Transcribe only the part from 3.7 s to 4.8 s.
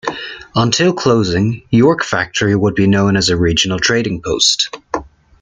trading post.